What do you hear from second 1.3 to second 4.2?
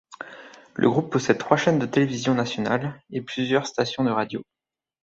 trois chaînes de télévision nationales et plusieurs stations de